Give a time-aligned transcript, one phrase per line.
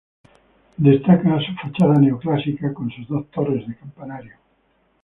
[0.77, 4.33] Destaca su fachada neoclásica con sus dos torres de campanario.